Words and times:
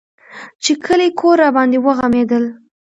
چې 0.63 0.71
کلى 0.85 1.07
کور 1.19 1.35
راباندې 1.43 1.77
وغمېدل. 1.85 2.43